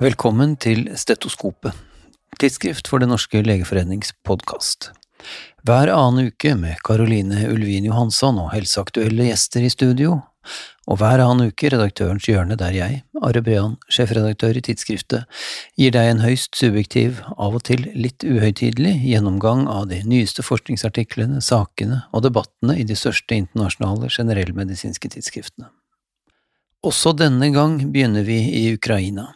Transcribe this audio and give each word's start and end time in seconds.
Velkommen 0.00 0.54
til 0.56 0.86
Stetoskopet, 0.96 1.76
tidsskrift 2.40 2.86
for 2.88 3.02
Den 3.02 3.10
norske 3.12 3.42
legeforenings 3.44 4.14
podkast. 4.24 4.86
Hver 5.68 5.90
annen 5.92 6.30
uke 6.30 6.54
med 6.56 6.78
Caroline 6.86 7.42
Ulvin 7.50 7.84
Johansson 7.84 8.38
og 8.40 8.46
helseaktuelle 8.54 9.26
gjester 9.26 9.60
i 9.60 9.68
studio, 9.68 10.14
og 10.88 11.02
hver 11.02 11.20
annen 11.20 11.50
uke 11.50 11.68
Redaktørens 11.68 12.24
hjørne 12.24 12.56
der 12.56 12.72
jeg, 12.72 13.02
Are 13.20 13.42
Brean, 13.44 13.74
sjefredaktør 13.92 14.56
i 14.56 14.62
tidsskriftet, 14.70 15.26
gir 15.76 15.92
deg 15.92 16.08
en 16.14 16.22
høyst 16.24 16.56
subjektiv, 16.56 17.20
av 17.36 17.58
og 17.58 17.66
til 17.68 17.84
litt 17.92 18.24
uhøytidelig, 18.24 18.94
gjennomgang 19.04 19.66
av 19.68 19.90
de 19.90 19.98
nyeste 20.08 20.40
forskningsartiklene, 20.46 21.42
sakene 21.44 22.06
og 22.16 22.24
debattene 22.24 22.78
i 22.80 22.88
de 22.88 22.96
største 22.96 23.36
internasjonale 23.36 24.08
generellmedisinske 24.08 25.12
tidsskriftene. 25.12 25.68
Også 26.88 27.12
denne 27.12 27.50
gang 27.52 27.76
begynner 27.92 28.24
vi 28.24 28.40
i 28.62 28.64
Ukraina. 28.72 29.34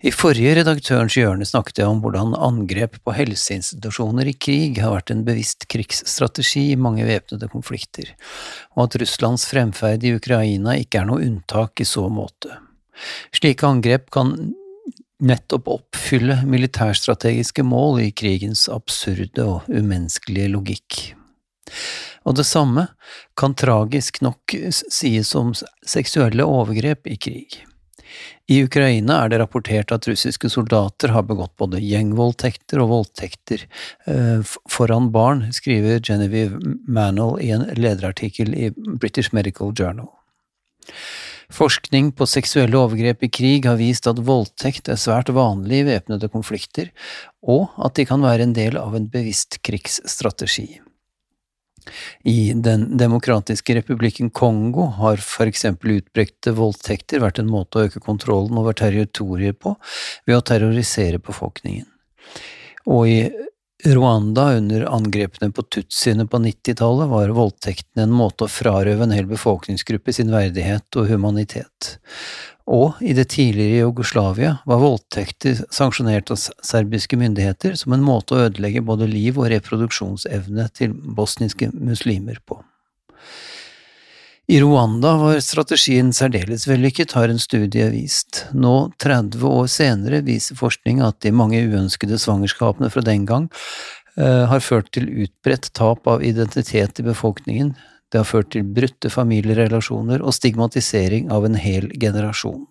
I 0.00 0.08
forrige 0.16 0.54
Redaktørens 0.56 1.12
hjørne 1.18 1.44
snakket 1.44 1.82
jeg 1.82 1.90
om 1.90 1.98
hvordan 2.00 2.32
angrep 2.32 2.94
på 3.04 3.12
helseinstitusjoner 3.12 4.30
i 4.30 4.32
krig 4.32 4.78
har 4.80 4.94
vært 4.94 5.12
en 5.12 5.26
bevisst 5.26 5.66
krigsstrategi 5.68 6.70
i 6.72 6.78
mange 6.80 7.04
væpnede 7.04 7.50
konflikter, 7.52 8.14
og 8.72 8.86
at 8.86 8.96
Russlands 9.02 9.44
fremferd 9.50 10.06
i 10.08 10.14
Ukraina 10.16 10.78
ikke 10.80 11.02
er 11.02 11.10
noe 11.10 11.20
unntak 11.26 11.84
i 11.84 11.88
så 11.88 12.06
måte. 12.08 12.56
Slike 13.36 13.68
angrep 13.68 14.08
kan 14.16 14.32
nettopp 15.20 15.68
oppfylle 15.68 16.40
militærstrategiske 16.48 17.64
mål 17.68 18.00
i 18.06 18.10
krigens 18.16 18.70
absurde 18.72 19.44
og 19.44 19.68
umenneskelige 19.68 20.48
logikk. 20.56 21.00
Og 22.24 22.40
det 22.40 22.48
samme 22.48 22.88
kan 23.36 23.52
tragisk 23.52 24.22
nok 24.24 24.56
sies 24.72 25.36
om 25.36 25.52
seksuelle 25.84 26.48
overgrep 26.48 27.04
i 27.04 27.20
krig. 27.20 27.66
I 28.50 28.62
Ukraina 28.66 29.20
er 29.22 29.30
det 29.32 29.40
rapportert 29.42 29.92
at 29.94 30.08
russiske 30.10 30.50
soldater 30.50 31.14
har 31.14 31.26
begått 31.28 31.54
både 31.60 31.82
gjengvoldtekter 31.84 32.82
og 32.82 32.90
voldtekter 32.94 33.66
eh, 34.10 34.42
foran 34.70 35.10
barn, 35.14 35.46
skriver 35.54 36.02
Genevieve 36.02 36.58
Manel 36.88 37.38
i 37.42 37.52
en 37.54 37.68
lederartikkel 37.78 38.54
i 38.54 38.70
British 38.74 39.34
Medical 39.36 39.74
Journal. 39.76 40.10
Forskning 41.50 42.12
på 42.14 42.28
seksuelle 42.30 42.78
overgrep 42.78 43.24
i 43.26 43.30
krig 43.32 43.66
har 43.66 43.80
vist 43.80 44.06
at 44.06 44.22
voldtekt 44.26 44.90
er 44.90 45.00
svært 45.00 45.32
vanlig 45.34 45.82
i 45.82 45.88
væpnede 45.88 46.30
konflikter, 46.30 46.92
og 47.42 47.74
at 47.82 47.98
de 47.98 48.06
kan 48.06 48.22
være 48.22 48.46
en 48.46 48.54
del 48.54 48.78
av 48.78 48.94
en 48.94 49.10
bevisst 49.10 49.58
krigsstrategi. 49.66 50.68
I 52.28 52.52
Den 52.54 52.86
demokratiske 53.00 53.74
republikken 53.78 54.30
Kongo 54.30 54.88
har 55.00 55.22
for 55.24 55.50
eksempel 55.50 55.98
utbrekte 55.98 56.54
voldtekter 56.56 57.22
vært 57.24 57.40
en 57.42 57.50
måte 57.50 57.78
å 57.78 57.86
øke 57.88 58.02
kontrollen 58.04 58.58
over 58.60 58.76
territoriet 58.76 59.60
på 59.62 59.76
ved 60.28 60.36
å 60.36 60.44
terrorisere 60.44 61.22
befolkningen. 61.22 61.88
Og 62.90 63.08
i 63.08 63.18
Rwanda 63.84 64.52
under 64.56 64.82
angrepene 64.94 65.52
på 65.52 65.62
tutsiene 65.62 66.26
på 66.26 66.38
90-tallet 66.38 67.08
var 67.08 67.32
voldtektene 67.32 68.04
en 68.04 68.12
måte 68.12 68.44
å 68.44 68.52
frarøve 68.52 69.06
en 69.06 69.14
hel 69.14 69.28
befolkningsgruppe 69.30 70.12
sin 70.12 70.32
verdighet 70.32 70.98
og 71.00 71.08
humanitet. 71.08 71.94
Og 72.70 73.00
i 73.00 73.14
det 73.16 73.30
tidligere 73.32 73.86
Jugoslavia 73.86 74.58
var 74.68 74.82
voldtekter 74.82 75.62
sanksjonert 75.72 76.30
av 76.30 76.38
serbiske 76.38 77.16
myndigheter 77.18 77.74
som 77.78 77.96
en 77.96 78.04
måte 78.04 78.36
å 78.36 78.44
ødelegge 78.46 78.84
både 78.84 79.08
liv 79.10 79.40
og 79.40 79.48
reproduksjonsevne 79.54 80.68
til 80.76 80.92
bosniske 80.92 81.72
muslimer 81.72 82.42
på. 82.44 82.60
I 84.50 84.60
Rwanda 84.60 85.12
var 85.14 85.36
strategien 85.40 86.08
særdeles 86.10 86.64
vellykket, 86.66 87.12
har 87.14 87.30
en 87.30 87.38
studie 87.38 87.84
vist. 87.92 88.48
Nå, 88.50 88.90
30 88.98 89.44
år 89.46 89.68
senere, 89.70 90.18
viser 90.26 90.58
forskning 90.58 90.98
at 91.06 91.20
de 91.22 91.30
mange 91.30 91.60
uønskede 91.70 92.18
svangerskapene 92.18 92.90
fra 92.90 93.04
den 93.06 93.28
gang 93.30 93.46
uh, 94.18 94.50
har 94.50 94.64
ført 94.66 94.90
til 94.96 95.06
utbredt 95.22 95.70
tap 95.78 96.10
av 96.10 96.26
identitet 96.26 96.98
i 96.98 97.06
befolkningen, 97.12 97.76
det 98.10 98.24
har 98.24 98.26
ført 98.26 98.50
til 98.50 98.66
brutte 98.66 99.14
familierelasjoner 99.14 100.18
og 100.18 100.34
stigmatisering 100.34 101.30
av 101.30 101.46
en 101.46 101.54
hel 101.54 101.86
generasjon. 101.94 102.66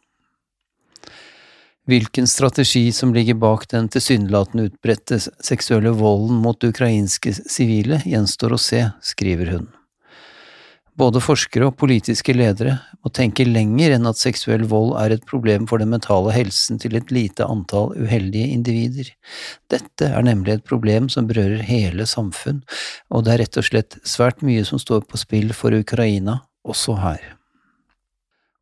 Hvilken 1.88 2.28
strategi 2.28 2.90
som 2.92 3.16
ligger 3.16 3.40
bak 3.40 3.70
den 3.72 3.88
tilsynelatende 3.88 4.68
utbredte 4.68 5.24
seksuelle 5.24 5.96
volden 5.96 6.44
mot 6.44 6.60
ukrainske 6.60 7.40
sivile, 7.40 8.04
gjenstår 8.04 8.60
å 8.60 8.66
se, 8.68 8.90
skriver 9.16 9.56
hun. 9.56 9.70
Både 11.00 11.22
forskere 11.24 11.70
og 11.70 11.78
politiske 11.80 12.34
ledere 12.36 12.74
må 13.06 13.12
tenke 13.16 13.46
lenger 13.48 13.94
enn 13.96 14.08
at 14.10 14.20
seksuell 14.20 14.66
vold 14.68 14.98
er 15.00 15.14
et 15.16 15.24
problem 15.30 15.64
for 15.70 15.80
den 15.80 15.94
mentale 15.94 16.34
helsen 16.36 16.82
til 16.82 16.98
et 17.00 17.14
lite 17.16 17.46
antall 17.48 17.94
uheldige 17.96 18.50
individer. 18.52 19.14
Dette 19.72 20.10
er 20.10 20.26
nemlig 20.28 20.58
et 20.58 20.66
problem 20.68 21.08
som 21.14 21.30
berører 21.30 21.64
hele 21.64 22.08
samfunn, 22.10 22.60
og 23.08 23.24
det 23.24 23.34
er 23.34 23.44
rett 23.46 23.62
og 23.62 23.68
slett 23.70 24.00
svært 24.04 24.44
mye 24.44 24.66
som 24.68 24.82
står 24.82 25.06
på 25.08 25.22
spill 25.22 25.54
for 25.56 25.78
Ukraina, 25.78 26.42
også 26.68 26.98
her. 27.00 27.24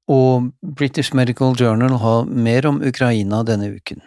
Og 0.07 0.51
British 0.61 1.17
Medical 1.17 1.57
Journal 1.57 1.97
har 1.99 2.29
mer 2.29 2.69
om 2.69 2.77
Ukraina 2.85 3.41
denne 3.47 3.73
uken 3.73 4.05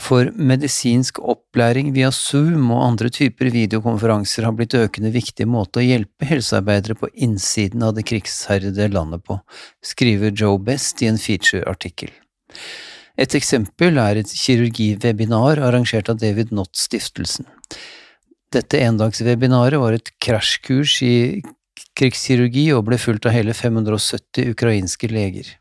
for 0.00 0.30
medisinsk 0.34 1.20
opplæring 1.22 1.92
via 1.94 2.10
Zoom 2.14 2.70
og 2.72 2.82
andre 2.86 3.10
typer 3.12 3.50
videokonferanser 3.52 4.46
har 4.48 4.56
blitt 4.56 4.76
økende 4.78 5.12
viktig 5.14 5.46
måte 5.50 5.82
å 5.82 5.84
hjelpe 5.84 6.28
helsearbeidere 6.30 6.96
på 6.98 7.10
innsiden 7.26 7.84
av 7.86 7.94
det 7.96 8.06
krigsherjede 8.10 8.88
landet 8.94 9.24
på, 9.28 9.38
skriver 9.84 10.32
Joe 10.32 10.58
Best 10.58 11.04
i 11.04 11.10
en 11.10 11.20
feature-artikkel. 11.20 12.10
Et 13.20 13.36
eksempel 13.36 14.00
er 14.00 14.22
et 14.22 14.34
kirurgiwebinar 14.42 15.60
arrangert 15.60 16.08
av 16.08 16.20
David 16.22 16.54
Nott-stiftelsen. 16.56 17.48
Dette 18.50 18.80
endagswebinaret 18.82 19.78
var 19.78 19.94
et 19.94 20.10
krasjkurs 20.22 20.96
i 21.06 21.16
krigskirurgi 21.98 22.70
og 22.74 22.86
ble 22.88 22.98
fulgt 22.98 23.28
av 23.28 23.36
hele 23.36 23.54
570 23.54 24.54
ukrainske 24.54 25.10
leger. 25.12 25.59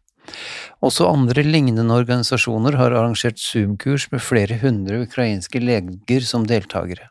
Også 0.85 1.07
andre 1.09 1.43
lignende 1.43 1.95
organisasjoner 1.95 2.77
har 2.79 2.95
arrangert 2.95 3.39
Zoom-kurs 3.41 4.07
med 4.13 4.23
flere 4.23 4.59
hundre 4.61 5.01
ukrainske 5.05 5.61
leger 5.63 6.25
som 6.27 6.45
deltakere, 6.47 7.09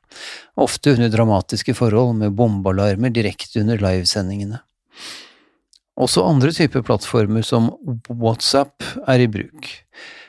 ofte 0.56 0.96
under 0.96 1.12
dramatiske 1.12 1.74
forhold 1.76 2.16
med 2.22 2.36
bombealarmer 2.38 3.12
direkte 3.12 3.60
under 3.64 3.80
livesendingene. 3.82 4.62
Også 5.98 6.22
andre 6.22 6.52
typer 6.54 6.84
plattformer 6.86 7.42
som 7.42 7.72
WhatsApp 8.08 8.84
er 9.10 9.24
i 9.24 9.30
bruk. 9.30 9.66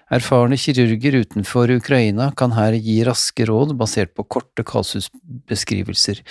Erfarne 0.10 0.58
kirurger 0.58 1.20
utenfor 1.22 1.70
Ukraina 1.76 2.32
kan 2.38 2.56
her 2.58 2.74
gi 2.74 3.04
raske 3.06 3.46
råd 3.46 3.76
basert 3.78 4.16
på 4.18 4.26
korte 4.26 4.66
kasusbeskrivelser, 4.66 6.24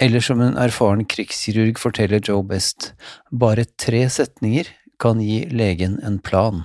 eller 0.00 0.22
som 0.24 0.40
en 0.40 0.54
erfaren 0.56 1.02
krigskirurg 1.04 1.80
forteller 1.82 2.22
Joe 2.24 2.46
Best, 2.46 2.92
bare 3.30 3.66
tre 3.76 4.06
setninger 4.08 4.70
kan 5.00 5.20
gi 5.24 5.42
legen 5.50 5.98
en 6.04 6.18
plan. 6.22 6.62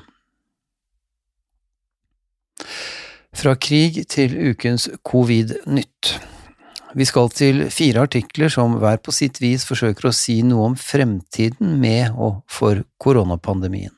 Fra 3.36 3.56
krig 3.60 4.00
til 4.12 4.36
ukens 4.52 4.88
covid-nytt. 5.04 6.16
Vi 6.96 7.06
skal 7.08 7.28
til 7.36 7.66
fire 7.76 8.06
artikler 8.08 8.52
som 8.52 8.78
hver 8.80 9.02
på 9.04 9.12
sitt 9.12 9.42
vis 9.44 9.66
forsøker 9.68 10.08
å 10.08 10.16
si 10.16 10.38
noe 10.48 10.70
om 10.70 10.78
fremtiden 10.80 11.76
med 11.82 12.16
og 12.16 12.40
for 12.48 12.86
koronapandemien. 13.04 13.92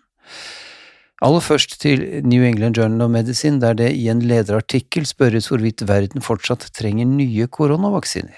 Aller 1.26 1.42
først 1.42 1.80
til 1.82 2.04
New 2.26 2.44
England 2.46 2.78
Journal 2.78 3.08
of 3.08 3.14
Medicine, 3.14 3.62
der 3.62 3.78
det 3.78 3.92
i 3.98 4.06
en 4.10 4.22
lederartikkel 4.22 5.06
spørres 5.10 5.50
hvorvidt 5.50 5.86
verden 5.90 6.22
fortsatt 6.22 6.68
trenger 6.78 7.10
nye 7.10 7.48
koronavaksiner. 7.50 8.38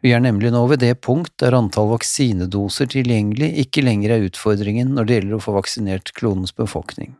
Vi 0.00 0.14
er 0.16 0.22
nemlig 0.24 0.52
nå 0.54 0.62
ved 0.70 0.80
det 0.80 0.94
punkt 1.04 1.32
der 1.42 1.56
antall 1.58 1.90
vaksinedoser 1.92 2.88
tilgjengelig 2.92 3.50
ikke 3.66 3.84
lenger 3.84 4.16
er 4.16 4.28
utfordringen 4.30 4.94
når 4.96 5.08
det 5.08 5.18
gjelder 5.18 5.36
å 5.36 5.44
få 5.44 5.56
vaksinert 5.58 6.14
klonens 6.16 6.54
befolkning. 6.56 7.12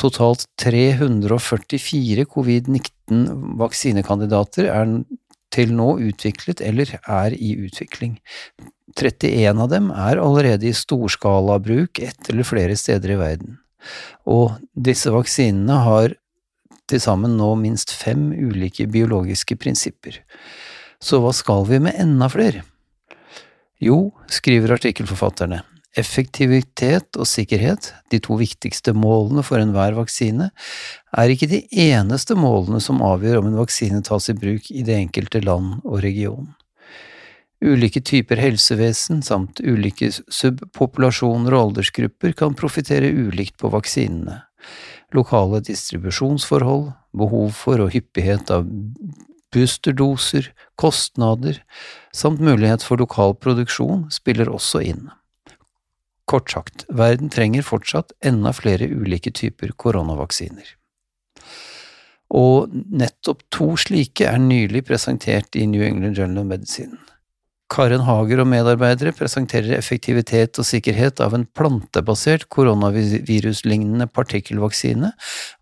Totalt 0.00 0.46
344 0.62 2.24
covid-19 2.30 3.26
vaksinekandidater 3.60 4.70
er 4.70 4.94
til 5.50 5.74
nå 5.74 5.96
utviklet 6.06 6.62
eller 6.64 6.94
er 7.00 7.34
i 7.34 7.52
utvikling. 7.66 8.14
31 8.94 9.60
av 9.60 9.68
dem 9.70 9.90
er 9.90 10.22
allerede 10.22 10.70
i 10.70 10.76
storskalabruk 10.76 12.00
ett 12.02 12.30
eller 12.30 12.46
flere 12.46 12.78
steder 12.78 13.14
i 13.14 13.18
verden, 13.20 13.58
og 14.26 14.56
disse 14.74 15.12
vaksinene 15.14 15.82
har 15.84 16.16
til 16.90 17.02
sammen 17.02 17.36
nå 17.38 17.52
minst 17.58 17.92
fem 17.94 18.30
ulike 18.34 18.88
biologiske 18.90 19.58
prinsipper. 19.60 20.18
Så 21.00 21.20
hva 21.22 21.32
skal 21.32 21.64
vi 21.68 21.80
med 21.80 21.96
enda 22.00 22.28
flere? 22.28 22.62
Jo, 23.80 24.10
skriver 24.28 24.74
artikkelforfatterne, 24.76 25.62
effektivitet 25.96 27.16
og 27.16 27.26
sikkerhet, 27.26 27.94
de 28.12 28.20
to 28.22 28.36
viktigste 28.36 28.92
målene 28.92 29.42
for 29.46 29.62
enhver 29.62 29.96
vaksine, 29.96 30.50
er 31.16 31.32
ikke 31.32 31.48
de 31.50 31.62
eneste 31.88 32.36
målene 32.36 32.82
som 32.84 33.00
avgjør 33.02 33.40
om 33.40 33.48
en 33.48 33.60
vaksine 33.62 34.02
tas 34.04 34.28
i 34.28 34.36
bruk 34.36 34.68
i 34.70 34.84
det 34.84 34.98
enkelte 34.98 35.40
land 35.46 35.80
og 35.80 36.02
region. 36.04 36.52
Ulike 37.60 38.00
typer 38.04 38.40
helsevesen 38.40 39.20
samt 39.24 39.60
ulike 39.60 40.08
subpopulasjoner 40.12 41.56
og 41.56 41.66
aldersgrupper 41.66 42.32
kan 42.36 42.56
profitere 42.56 43.10
ulikt 43.12 43.58
på 43.60 43.68
vaksinene. 43.72 44.38
Lokale 45.16 45.60
distribusjonsforhold, 45.64 46.86
behov 47.16 47.52
for 47.56 47.82
og 47.84 47.92
hyppighet 47.92 48.52
av 48.54 48.68
boosterdoser, 49.54 50.50
kostnader 50.80 51.60
samt 52.16 52.40
mulighet 52.40 52.84
for 52.86 53.00
lokal 53.00 53.34
produksjon 53.38 54.06
spiller 54.14 54.50
også 54.52 54.82
inn. 54.92 55.08
Kort 56.30 56.52
sagt, 56.54 56.84
verden 56.88 57.30
trenger 57.32 57.66
fortsatt 57.66 58.14
enda 58.22 58.52
flere 58.54 58.86
ulike 58.86 59.32
typer 59.34 59.72
koronavaksiner. 59.74 60.76
Og 62.30 62.70
nettopp 62.70 63.42
to 63.50 63.72
slike 63.80 64.28
er 64.28 64.38
nylig 64.38 64.84
presentert 64.86 65.58
i 65.58 65.66
New 65.66 65.82
England 65.82 66.18
Journal 66.18 66.44
of 66.44 66.52
Medicine. 66.52 67.00
Karen 67.70 68.02
Hager 68.02 68.42
og 68.42 68.48
medarbeidere 68.50 69.12
presenterer 69.14 69.76
effektivitet 69.76 70.58
og 70.58 70.66
sikkerhet 70.66 71.20
av 71.22 71.36
en 71.36 71.44
plantebasert 71.46 72.48
koronaviruslignende 72.50 74.08
partikkelvaksine, 74.10 75.12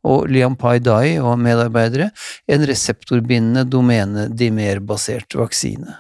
og 0.08 0.30
Liam 0.32 0.56
Pai 0.56 0.78
Dai 0.80 1.18
og 1.20 1.36
medarbeidere 1.42 2.08
en 2.48 2.64
reseptorbindende 2.68 3.66
domene-dimer-basert 3.68 5.36
vaksine. 5.36 5.98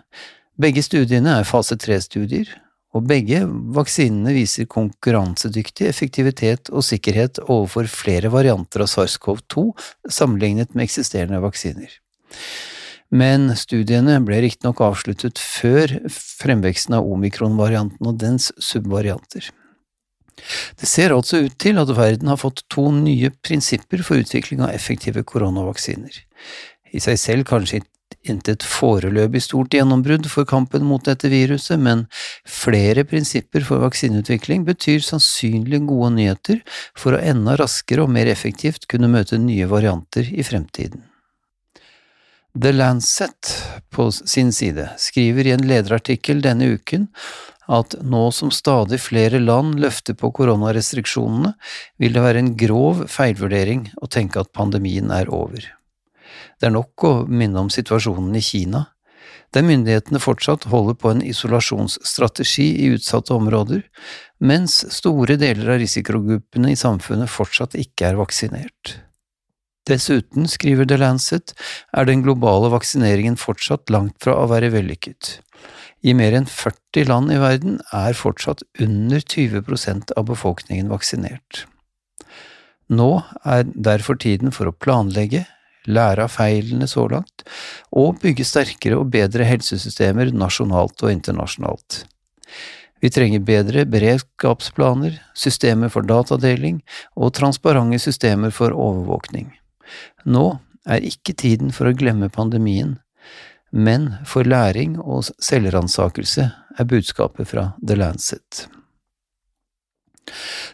Begge 0.58 0.82
studiene 0.82 1.36
er 1.42 1.46
fase 1.48 1.76
tre-studier, 1.78 2.48
og 2.96 3.04
begge 3.04 3.42
vaksinene 3.76 4.32
viser 4.32 4.64
konkurransedyktig 4.72 5.90
effektivitet 5.90 6.72
og 6.72 6.86
sikkerhet 6.88 7.42
overfor 7.44 7.90
flere 7.92 8.32
varianter 8.32 8.86
av 8.86 8.88
SARS-CoV-2 8.94 9.68
sammenlignet 10.08 10.72
med 10.72 10.88
eksisterende 10.88 11.42
vaksiner 11.44 11.92
men 13.14 13.48
studiene 13.56 14.18
ble 14.24 14.42
riktignok 14.44 14.82
avsluttet 14.84 15.40
før 15.40 15.94
fremveksten 16.12 16.98
av 16.98 17.08
omikron-varianten 17.08 18.10
og 18.10 18.18
dens 18.20 18.50
subvarianter. 18.60 19.48
Det 20.78 20.86
ser 20.86 21.14
altså 21.14 21.42
ut 21.48 21.56
til 21.58 21.80
at 21.82 21.90
verden 21.96 22.30
har 22.30 22.38
fått 22.40 22.62
to 22.70 22.88
nye 22.94 23.30
prinsipper 23.42 24.04
for 24.06 24.22
utvikling 24.22 24.62
av 24.62 24.74
effektive 24.74 25.24
koronavaksiner. 25.26 26.20
I 26.94 27.02
seg 27.02 27.18
selv 27.20 27.48
kanskje 27.48 27.82
intet 28.28 28.64
foreløpig 28.66 29.42
stort 29.44 29.74
gjennombrudd 29.74 30.28
for 30.30 30.48
kampen 30.48 30.84
mot 30.88 31.04
dette 31.04 31.30
viruset, 31.32 31.80
men 31.80 32.06
flere 32.48 33.04
prinsipper 33.08 33.64
for 33.66 33.82
vaksineutvikling 33.84 34.64
betyr 34.68 35.04
sannsynlig 35.04 35.82
gode 35.88 36.14
nyheter 36.16 36.62
for 36.98 37.16
å 37.16 37.22
enda 37.22 37.56
raskere 37.60 38.04
og 38.04 38.12
mer 38.14 38.30
effektivt 38.30 38.88
kunne 38.90 39.10
møte 39.12 39.40
nye 39.40 39.68
varianter 39.70 40.28
i 40.28 40.44
fremtiden. 40.46 41.04
The 42.60 42.72
Lancet 42.72 43.66
på 43.90 44.12
sin 44.12 44.52
side 44.52 44.88
skriver 44.98 45.46
i 45.46 45.52
en 45.54 45.62
lederartikkel 45.68 46.40
denne 46.42 46.72
uken 46.74 47.04
at 47.70 47.94
nå 48.02 48.22
som 48.34 48.50
stadig 48.50 48.98
flere 49.04 49.38
land 49.38 49.76
løfter 49.78 50.16
på 50.18 50.32
koronarestriksjonene, 50.34 51.52
vil 52.02 52.16
det 52.16 52.24
være 52.24 52.42
en 52.42 52.50
grov 52.58 53.04
feilvurdering 53.12 53.86
å 54.02 54.10
tenke 54.10 54.42
at 54.42 54.50
pandemien 54.56 55.12
er 55.14 55.30
over. 55.30 55.68
Det 56.58 56.66
er 56.66 56.74
nok 56.74 57.06
å 57.06 57.14
minne 57.30 57.62
om 57.62 57.70
situasjonen 57.70 58.34
i 58.34 58.42
Kina, 58.42 58.88
der 59.54 59.68
myndighetene 59.68 60.18
fortsatt 60.18 60.66
holder 60.72 60.98
på 60.98 61.12
en 61.12 61.22
isolasjonsstrategi 61.22 62.72
i 62.82 62.94
utsatte 62.96 63.36
områder, 63.38 63.84
mens 64.42 64.80
store 64.98 65.38
deler 65.38 65.76
av 65.76 65.84
risikogruppene 65.84 66.74
i 66.74 66.80
samfunnet 66.80 67.30
fortsatt 67.30 67.78
ikke 67.78 68.10
er 68.10 68.18
vaksinert. 68.18 68.98
Dessuten, 69.88 70.48
skriver 70.48 70.88
The 70.88 70.98
Lancet, 71.00 71.54
er 71.96 72.08
den 72.08 72.22
globale 72.26 72.70
vaksineringen 72.72 73.38
fortsatt 73.40 73.90
langt 73.92 74.18
fra 74.22 74.36
å 74.36 74.48
være 74.50 74.72
vellykket. 74.74 75.38
I 76.06 76.14
mer 76.14 76.36
enn 76.38 76.46
40 76.46 77.08
land 77.08 77.32
i 77.34 77.40
verden 77.42 77.78
er 77.96 78.14
fortsatt 78.14 78.62
under 78.78 79.24
20% 79.24 80.12
av 80.14 80.28
befolkningen 80.28 80.92
vaksinert. 80.92 81.64
Nå 82.88 83.10
er 83.44 83.66
derfor 83.74 84.16
tiden 84.20 84.54
for 84.54 84.70
å 84.70 84.76
planlegge, 84.76 85.44
lære 85.88 86.24
av 86.26 86.32
feilene 86.32 86.86
så 86.88 87.06
langt, 87.10 87.44
og 87.90 88.20
bygge 88.22 88.46
sterkere 88.46 89.00
og 89.00 89.10
bedre 89.12 89.46
helsesystemer 89.48 90.32
nasjonalt 90.36 91.02
og 91.02 91.12
internasjonalt. 91.12 92.04
Vi 93.00 93.10
trenger 93.14 93.44
bedre 93.46 93.84
beredskapsplaner, 93.86 95.20
systemer 95.38 95.92
for 95.92 96.06
datadeling 96.06 96.80
og 97.14 97.34
transparente 97.38 98.00
systemer 98.02 98.54
for 98.54 98.74
overvåkning. 98.74 99.52
Nå 100.24 100.46
er 100.88 101.04
ikke 101.04 101.36
tiden 101.36 101.72
for 101.74 101.90
å 101.90 101.96
glemme 101.96 102.30
pandemien, 102.32 102.96
men 103.70 104.14
for 104.26 104.48
læring 104.48 104.96
og 105.00 105.28
selvransakelse 105.44 106.48
er 106.78 106.88
budskapet 106.88 107.50
fra 107.50 107.72
The 107.84 107.98
Lancet. 107.98 108.66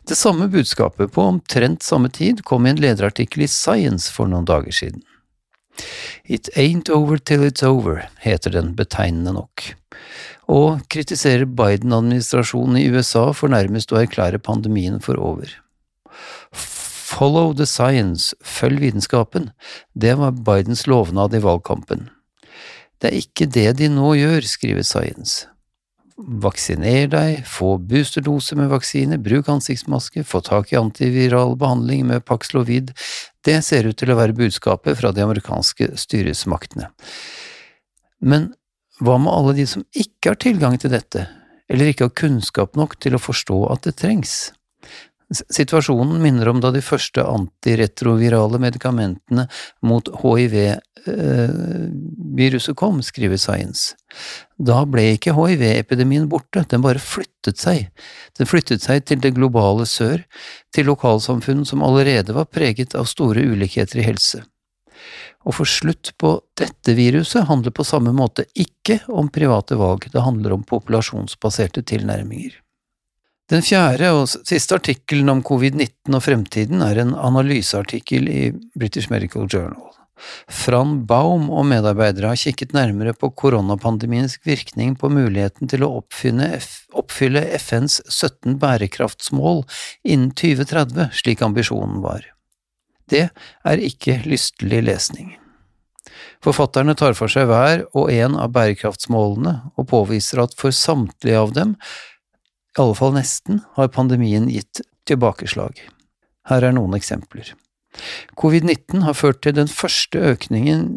Det 0.04 0.14
samme 0.18 0.48
budskapet 0.50 1.12
på 1.12 1.22
omtrent 1.22 1.82
samme 1.82 2.10
tid 2.10 2.42
kom 2.44 2.66
i 2.66 2.74
en 2.74 2.80
lederartikkel 2.82 3.46
i 3.46 3.50
Science 3.50 4.12
for 4.12 4.30
noen 4.30 4.46
dager 4.48 4.74
siden. 4.74 5.02
It 6.24 6.48
ain't 6.56 6.90
over 6.90 7.18
till 7.18 7.42
it's 7.42 7.64
over, 7.66 8.08
heter 8.18 8.50
den 8.50 8.74
betegnende 8.78 9.32
nok, 9.34 9.74
og 10.46 10.84
kritiserer 10.88 11.48
Biden-administrasjonen 11.50 12.78
i 12.78 12.86
USA 12.94 13.32
for 13.34 13.50
nærmest 13.50 13.92
å 13.92 13.98
erklære 14.04 14.38
pandemien 14.38 15.00
for 15.02 15.18
over. 15.18 15.50
Follow 17.14 17.52
the 17.54 17.66
science, 17.66 18.34
følg 18.42 18.80
vitenskapen, 18.82 19.52
det 19.94 20.16
var 20.18 20.34
Bidens 20.34 20.86
lovnad 20.90 21.34
i 21.36 21.42
valgkampen. 21.44 22.08
Det 22.98 23.10
er 23.10 23.18
ikke 23.20 23.46
det 23.46 23.68
de 23.78 23.90
nå 23.92 24.14
gjør, 24.18 24.46
skriver 24.48 24.86
Science. 24.86 25.46
Vaksiner 26.16 27.08
deg, 27.10 27.44
få 27.46 27.76
boosterdose 27.78 28.58
med 28.58 28.70
vaksine, 28.70 29.18
bruk 29.22 29.50
ansiktsmaske, 29.50 30.24
få 30.26 30.40
tak 30.46 30.72
i 30.72 30.78
antiviral 30.78 31.54
behandling 31.58 32.06
med 32.10 32.24
Paxlovid, 32.26 32.92
det 33.46 33.60
ser 33.66 33.86
ut 33.86 33.98
til 34.00 34.10
å 34.14 34.18
være 34.18 34.36
budskapet 34.38 34.98
fra 34.98 35.12
de 35.14 35.22
amerikanske 35.22 35.92
styresmaktene. 36.00 36.90
Men 38.22 38.52
hva 39.02 39.18
med 39.20 39.34
alle 39.34 39.56
de 39.58 39.68
som 39.70 39.86
ikke 39.90 40.32
har 40.32 40.42
tilgang 40.42 40.78
til 40.80 40.94
dette, 40.94 41.28
eller 41.70 41.90
ikke 41.90 42.08
har 42.08 42.18
kunnskap 42.24 42.78
nok 42.78 42.98
til 43.02 43.18
å 43.18 43.22
forstå 43.22 43.64
at 43.74 43.86
det 43.86 43.98
trengs? 44.02 44.54
Situasjonen 45.34 46.22
minner 46.22 46.48
om 46.50 46.60
da 46.62 46.70
de 46.74 46.82
første 46.84 47.24
antiretrovirale 47.26 48.58
medikamentene 48.62 49.48
mot 49.86 50.08
hiv-viruset 50.22 51.12
eh, 52.72 52.78
kom, 52.78 53.02
skriver 53.02 53.36
Science. 53.40 53.94
Da 54.58 54.84
ble 54.86 55.02
ikke 55.16 55.34
hiv-epidemien 55.36 56.28
borte, 56.30 56.64
den 56.70 56.82
bare 56.84 57.02
flyttet 57.02 57.58
seg. 57.62 57.90
Den 58.38 58.46
flyttet 58.50 58.82
seg 58.86 59.04
til 59.08 59.18
det 59.24 59.36
globale 59.38 59.86
sør, 59.90 60.18
til 60.74 60.84
lokalsamfunn 60.90 61.64
som 61.68 61.82
allerede 61.86 62.32
var 62.36 62.46
preget 62.50 62.94
av 62.98 63.04
store 63.10 63.42
ulikheter 63.42 63.98
i 64.00 64.08
helse. 64.08 64.44
Å 65.44 65.52
få 65.52 65.64
slutt 65.68 66.14
på 66.20 66.40
dette 66.56 66.94
viruset 66.96 67.44
handler 67.50 67.74
på 67.76 67.84
samme 67.84 68.12
måte 68.16 68.46
ikke 68.56 69.02
om 69.12 69.28
private 69.28 69.76
valg, 69.76 70.08
det 70.12 70.24
handler 70.24 70.56
om 70.56 70.64
populasjonsbaserte 70.64 71.84
tilnærminger. 71.84 72.63
Den 73.52 73.60
fjerde 73.60 74.08
og 74.16 74.30
siste 74.48 74.78
artikkelen 74.78 75.28
om 75.28 75.42
covid-19 75.44 76.16
og 76.16 76.22
fremtiden 76.24 76.80
er 76.84 77.02
en 77.02 77.12
analyseartikkel 77.12 78.30
i 78.32 78.44
British 78.72 79.12
Medical 79.12 79.44
Journal. 79.44 79.90
Fran 80.48 81.02
Baum 81.04 81.50
og 81.52 81.66
medarbeidere 81.68 82.30
har 82.32 82.40
kikket 82.40 82.72
nærmere 82.72 83.12
på 83.18 83.28
koronapandemiens 83.36 84.38
virkning 84.46 84.94
på 84.96 85.10
muligheten 85.12 85.68
til 85.68 85.84
å 85.84 85.90
oppfylle 85.98 87.42
FNs 87.58 87.98
17 88.08 88.56
bærekraftsmål 88.62 89.64
innen 90.06 90.32
2030, 90.32 91.10
slik 91.12 91.44
ambisjonen 91.44 92.00
var. 92.04 92.24
Det 93.10 93.26
er 93.28 93.84
ikke 93.90 94.22
lystelig 94.24 94.80
lesning. 94.86 95.34
Forfatterne 96.44 96.94
tar 96.96 97.16
for 97.18 97.32
seg 97.32 97.50
hver 97.50 97.84
og 97.92 98.08
en 98.12 98.38
av 98.40 98.52
bærekraftsmålene 98.56 99.54
og 99.74 99.88
påviser 99.92 100.40
at 100.44 100.56
for 100.56 100.72
samtlige 100.76 101.40
av 101.40 101.52
dem 101.56 101.76
i 102.74 102.82
alle 102.82 102.94
fall 102.98 103.14
nesten, 103.14 103.60
har 103.76 103.92
pandemien 103.94 104.48
gitt 104.50 104.82
tilbakeslag. 105.06 105.78
Her 106.48 106.66
er 106.66 106.74
noen 106.76 106.96
eksempler. 106.96 107.52
Covid-19 108.40 109.04
har 109.06 109.14
ført 109.14 109.42
til 109.46 109.54
den 109.54 109.70
første 109.70 110.18
økningen 110.34 110.88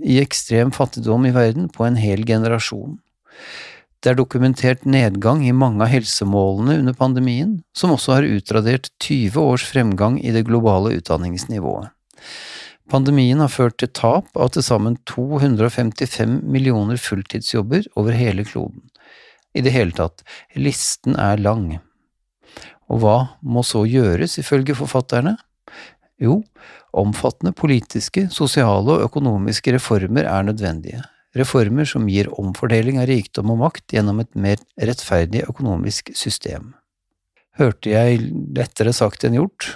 i 0.00 0.18
ekstrem 0.22 0.72
fattigdom 0.72 1.26
i 1.28 1.34
verden 1.36 1.68
på 1.72 1.84
en 1.84 1.98
hel 2.00 2.24
generasjon. 2.26 2.96
Det 4.00 4.12
er 4.12 4.18
dokumentert 4.18 4.84
nedgang 4.88 5.42
i 5.44 5.54
mange 5.56 5.82
av 5.84 5.90
helsemålene 5.90 6.78
under 6.80 6.96
pandemien, 6.96 7.56
som 7.76 7.92
også 7.92 8.18
har 8.18 8.28
utradert 8.28 8.90
20 9.02 9.40
års 9.40 9.64
fremgang 9.66 10.20
i 10.22 10.32
det 10.32 10.46
globale 10.48 10.94
utdanningsnivået. 10.96 11.90
Pandemien 12.86 13.40
har 13.42 13.50
ført 13.50 13.80
til 13.82 13.90
tap 13.90 14.28
av 14.38 14.52
til 14.54 14.62
sammen 14.62 14.94
255 15.10 16.38
millioner 16.46 17.00
fulltidsjobber 17.02 17.88
over 17.98 18.14
hele 18.14 18.44
kloden. 18.46 18.84
I 19.56 19.64
det 19.64 19.72
hele 19.72 19.94
tatt, 19.96 20.22
listen 20.54 21.16
er 21.16 21.40
lang. 21.40 21.78
Og 22.92 23.00
hva 23.02 23.16
må 23.42 23.64
så 23.66 23.86
gjøres, 23.88 24.36
ifølge 24.42 24.76
forfatterne? 24.76 25.34
Jo, 26.22 26.42
omfattende 26.96 27.52
politiske, 27.56 28.28
sosiale 28.32 28.98
og 28.98 29.04
økonomiske 29.10 29.76
reformer 29.76 30.28
er 30.28 30.48
nødvendige. 30.48 31.04
reformer 31.36 31.84
som 31.84 32.06
gir 32.08 32.30
omfordeling 32.40 32.96
av 32.96 33.10
rikdom 33.10 33.50
og 33.52 33.58
makt 33.60 33.92
gjennom 33.92 34.22
et 34.22 34.30
mer 34.40 34.56
rettferdig 34.80 35.42
økonomisk 35.44 36.14
system. 36.16 36.70
Hørte 37.60 37.92
jeg 37.92 38.22
lettere 38.56 38.94
sagt 38.96 39.24
enn 39.24 39.36
gjort? 39.36 39.74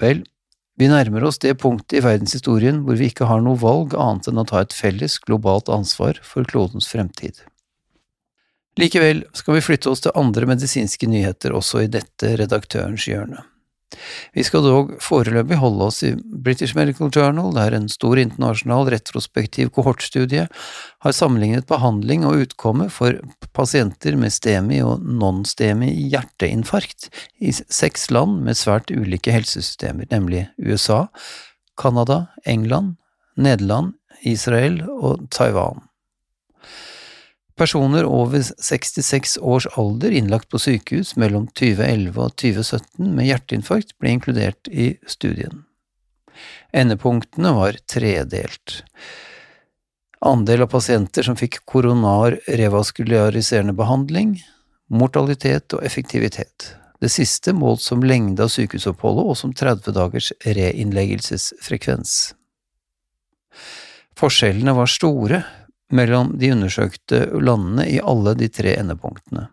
Vel, 0.00 0.22
vi 0.80 0.88
nærmer 0.88 1.26
oss 1.28 1.40
det 1.44 1.58
punktet 1.60 1.98
i 1.98 2.04
verdenshistorien 2.06 2.80
hvor 2.86 2.96
vi 2.96 3.10
ikke 3.10 3.28
har 3.28 3.44
noe 3.44 3.60
valg 3.60 3.92
annet 4.00 4.30
enn 4.30 4.40
å 4.40 4.46
ta 4.48 4.62
et 4.64 4.72
felles 4.72 5.18
globalt 5.26 5.68
ansvar 5.68 6.20
for 6.24 6.48
klodens 6.48 6.88
fremtid. 6.88 7.42
Likevel 8.78 9.24
skal 9.34 9.56
vi 9.56 9.64
flytte 9.64 9.90
oss 9.90 10.04
til 10.04 10.14
andre 10.18 10.46
medisinske 10.46 11.08
nyheter 11.10 11.54
også 11.56 11.82
i 11.82 11.92
dette 11.92 12.36
redaktørens 12.38 13.08
hjørne. 13.10 13.42
Vi 14.36 14.44
skal 14.44 14.66
dog 14.66 14.90
foreløpig 15.02 15.56
holde 15.58 15.86
oss 15.88 16.02
i 16.04 16.12
British 16.18 16.76
Medical 16.76 17.08
Journal, 17.14 17.50
der 17.56 17.74
en 17.74 17.88
stor 17.90 18.20
internasjonal 18.20 18.90
retrospektiv 18.92 19.72
kohortstudie 19.74 20.44
har 21.04 21.16
sammenlignet 21.16 21.66
behandling 21.70 22.26
og 22.28 22.44
utkomme 22.44 22.90
for 22.92 23.16
pasienter 23.56 24.18
med 24.20 24.34
STEMI 24.34 24.82
og 24.84 25.02
non-STEMI 25.02 25.90
hjerteinfarkt 26.12 27.08
i 27.40 27.54
seks 27.56 28.10
land 28.14 28.42
med 28.44 28.60
svært 28.60 28.92
ulike 28.92 29.34
helsesystemer, 29.34 30.06
nemlig 30.12 30.46
USA, 30.60 31.06
Canada, 31.80 32.26
England, 32.44 32.98
Nederland, 33.40 33.96
Israel 34.26 34.82
og 34.86 35.26
Taiwan. 35.32 35.87
Personer 37.58 38.06
over 38.06 38.42
66 38.42 39.38
års 39.42 39.66
alder 39.66 40.14
innlagt 40.14 40.48
på 40.48 40.60
sykehus 40.62 41.16
mellom 41.18 41.48
2011 41.58 42.20
og 42.22 42.36
2017 42.38 43.08
med 43.16 43.26
hjerteinfarkt 43.26 43.96
ble 43.98 44.12
inkludert 44.14 44.70
i 44.70 44.92
studien. 45.10 45.64
Endepunktene 46.70 47.50
var 47.56 47.80
tredelt. 47.90 48.82
Andel 50.22 50.62
av 50.66 50.70
pasienter 50.70 51.26
som 51.26 51.38
fikk 51.38 51.60
koronar 51.66 52.38
revaskulariserende 52.46 53.74
behandling, 53.78 54.36
mortalitet 54.90 55.74
og 55.74 55.82
effektivitet. 55.86 56.72
Det 56.98 57.10
siste 57.10 57.54
målt 57.54 57.82
som 57.82 58.02
lengde 58.02 58.42
av 58.42 58.50
sykehusoppholdet 58.50 59.30
og 59.30 59.38
som 59.38 59.54
30 59.54 59.94
dagers 59.94 60.32
reinnleggelsesfrekvens. 60.46 62.16
Forskjellene 64.18 64.74
var 64.74 64.90
store, 64.90 65.42
mellom 65.92 66.34
de 66.38 66.52
undersøkte 66.52 67.24
landene 67.40 67.86
i 67.88 68.00
alle 68.00 68.34
de 68.38 68.48
tre 68.52 68.74
endepunktene. 68.80 69.48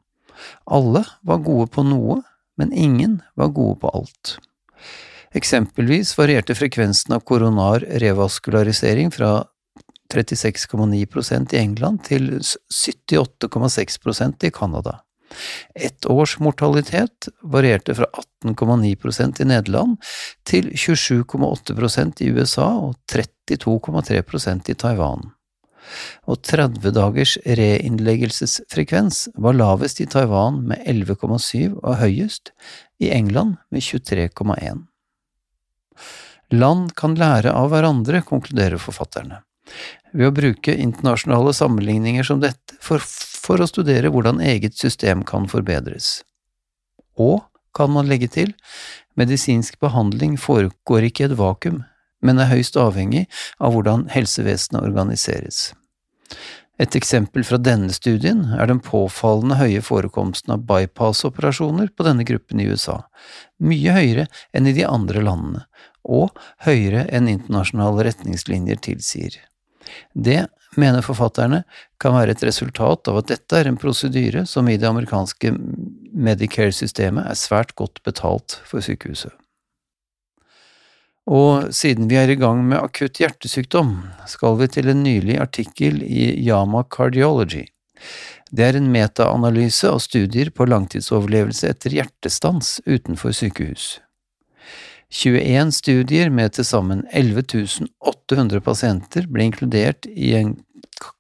Alle 0.66 1.06
var 1.24 1.44
gode 1.46 1.70
på 1.72 1.86
noe, 1.88 2.22
men 2.60 2.74
ingen 2.74 3.22
var 3.36 3.54
gode 3.56 3.80
på 3.84 3.92
alt. 3.96 4.38
Eksempelvis 5.36 6.14
varierte 6.18 6.56
frekvensen 6.56 7.18
av 7.18 7.26
koronar 7.28 7.84
revaskularisering 8.04 9.12
fra 9.12 9.42
36,9% 10.14 11.56
i 11.56 11.60
England 11.60 12.06
til 12.08 12.30
78,6% 12.40 14.48
i 14.48 14.52
Canada. 14.52 15.00
Ett 15.76 16.06
års 16.06 16.38
mortalitet 16.40 17.28
varierte 17.44 17.96
fra 17.98 18.06
18,9% 18.46 19.42
i 19.42 19.48
Nederland 19.50 19.98
til 20.48 20.70
27,8% 20.72 22.22
i 22.24 22.30
USA 22.32 22.70
og 22.86 22.96
32,3% 23.12 24.72
i 24.72 24.78
Taiwan 24.80 25.34
og 26.30 26.42
30 26.46 26.92
dagers 26.96 27.36
reinnleggelsesfrekvens 27.46 29.30
var 29.42 29.58
lavest 29.58 30.02
i 30.04 30.08
Taiwan 30.10 30.62
med 30.70 30.84
11,7 30.86 31.78
og 31.82 31.96
høyest 32.02 32.52
i 33.04 33.12
England 33.14 33.58
med 33.72 33.86
23,1. 33.86 34.86
Land 36.54 36.94
kan 36.98 37.16
lære 37.18 37.54
av 37.56 37.72
hverandre, 37.72 38.22
konkluderer 38.22 38.82
forfatterne, 38.82 39.42
ved 40.14 40.30
å 40.30 40.36
bruke 40.36 40.76
internasjonale 40.76 41.56
sammenligninger 41.58 42.28
som 42.28 42.44
dette 42.44 42.78
for, 42.84 43.02
for 43.02 43.62
å 43.62 43.70
studere 43.70 44.12
hvordan 44.14 44.44
eget 44.44 44.78
system 44.78 45.26
kan 45.26 45.50
forbedres. 45.52 46.20
Og, 47.18 47.42
kan 47.76 47.92
man 47.92 48.08
legge 48.08 48.30
til, 48.32 48.54
medisinsk 49.20 49.82
behandling 49.84 50.38
foregår 50.40 51.10
ikke 51.10 51.26
i 51.26 51.28
et 51.28 51.38
vakuum, 51.40 51.82
men 52.24 52.40
er 52.40 52.52
høyst 52.52 52.78
avhengig 52.80 53.26
av 53.60 53.76
hvordan 53.76 54.08
helsevesenet 54.14 54.84
organiseres. 54.84 55.72
Et 56.82 56.96
eksempel 56.98 57.46
fra 57.48 57.58
denne 57.62 57.94
studien 57.96 58.42
er 58.60 58.68
den 58.68 58.82
påfallende 58.84 59.56
høye 59.62 59.82
forekomsten 59.86 60.52
av 60.58 60.66
bypass-operasjoner 60.68 61.94
på 61.96 62.08
denne 62.08 62.26
gruppen 62.28 62.60
i 62.60 62.68
USA, 62.68 62.98
mye 63.64 63.96
høyere 63.96 64.26
enn 64.52 64.68
i 64.68 64.76
de 64.76 64.84
andre 64.88 65.24
landene, 65.24 65.64
og 66.04 66.36
høyere 66.68 67.06
enn 67.16 67.32
internasjonale 67.32 68.10
retningslinjer 68.10 68.82
tilsier. 68.84 69.40
Det, 70.12 70.42
mener 70.76 71.06
forfatterne, 71.06 71.64
kan 72.02 72.18
være 72.18 72.36
et 72.36 72.44
resultat 72.44 73.08
av 73.08 73.22
at 73.22 73.32
dette 73.32 73.56
er 73.56 73.70
en 73.70 73.80
prosedyre 73.80 74.44
som 74.50 74.68
i 74.68 74.76
det 74.82 74.90
amerikanske 74.90 75.54
Medicare-systemet 76.16 77.30
er 77.30 77.40
svært 77.40 77.72
godt 77.80 78.04
betalt 78.04 78.60
for 78.68 78.84
sykehuset. 78.84 79.32
Og 81.26 81.72
siden 81.74 82.10
vi 82.10 82.20
er 82.22 82.30
i 82.30 82.38
gang 82.38 82.62
med 82.70 82.84
akutt 82.84 83.18
hjertesykdom, 83.22 83.96
skal 84.30 84.60
vi 84.60 84.70
til 84.70 84.92
en 84.92 85.02
nylig 85.02 85.40
artikkel 85.42 86.04
i 86.06 86.36
Yama 86.46 86.84
Cardiology. 86.86 87.66
Det 88.54 88.68
er 88.68 88.78
en 88.78 88.92
metaanalyse 88.94 89.90
av 89.90 90.04
studier 90.06 90.52
på 90.54 90.68
langtidsoverlevelse 90.70 91.72
etter 91.74 91.96
hjertestans 91.98 92.78
utenfor 92.86 93.34
sykehus. 93.34 93.96
21 95.10 95.74
studier 95.74 96.30
med 96.30 96.54
til 96.58 96.66
sammen 96.68 97.04
11 97.14 97.90
800 98.06 98.62
pasienter 98.62 99.26
ble 99.32 99.50
inkludert 99.50 100.06
i 100.10 100.34
en 100.38 100.56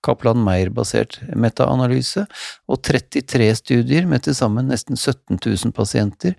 Kaplan-Meier-basert 0.05 1.17
metaanalyse, 1.35 2.23
og 2.71 2.79
33 2.85 3.49
studier 3.59 4.07
med 4.09 4.23
til 4.25 4.37
sammen 4.37 4.69
nesten 4.71 4.95
17 4.95 5.41
000 5.41 5.73
pasienter 5.75 6.37